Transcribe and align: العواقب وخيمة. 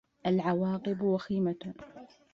العواقب 0.25 1.01
وخيمة. 1.01 1.73